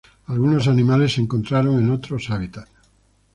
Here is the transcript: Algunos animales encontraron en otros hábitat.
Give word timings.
Algunos 0.25 0.67
animales 0.67 1.19
encontraron 1.19 1.77
en 1.77 1.91
otros 1.91 2.31
hábitat. 2.31 2.67